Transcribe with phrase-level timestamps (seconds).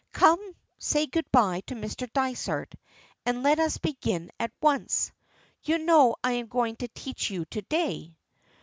[0.13, 2.11] Come, say good bye to Mr.
[2.11, 2.73] Dysart,
[3.23, 5.11] and let us begin at once.
[5.61, 8.17] You know I am going to teach you to day.